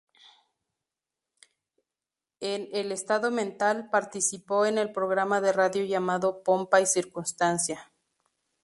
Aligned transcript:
En 2.39 2.69
"El 2.71 2.91
Estado 2.91 3.29
Mental" 3.29 3.89
participó 3.91 4.65
en 4.65 4.79
el 4.79 4.91
programa 4.91 5.41
de 5.41 5.53
radio 5.53 5.85
llamado 5.85 6.41
"Pompa 6.41 6.81
y 6.81 6.87
Circunstancia". 6.87 7.91